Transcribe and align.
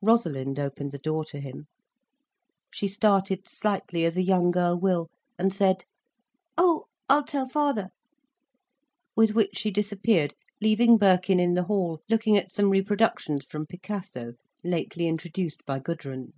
Rosalind 0.00 0.58
opened 0.58 0.90
the 0.90 0.96
door 0.96 1.22
to 1.26 1.38
him. 1.38 1.66
She 2.72 2.88
started 2.88 3.46
slightly, 3.46 4.06
as 4.06 4.16
a 4.16 4.22
young 4.22 4.50
girl 4.50 4.74
will, 4.74 5.10
and 5.38 5.52
said: 5.52 5.84
"Oh, 6.56 6.86
I'll 7.10 7.24
tell 7.24 7.46
father." 7.46 7.90
With 9.14 9.34
which 9.34 9.58
she 9.58 9.70
disappeared, 9.70 10.32
leaving 10.62 10.96
Birkin 10.96 11.38
in 11.38 11.52
the 11.52 11.64
hall, 11.64 12.00
looking 12.08 12.38
at 12.38 12.50
some 12.50 12.70
reproductions 12.70 13.44
from 13.44 13.66
Picasso, 13.66 14.32
lately 14.64 15.06
introduced 15.06 15.66
by 15.66 15.78
Gudrun. 15.78 16.32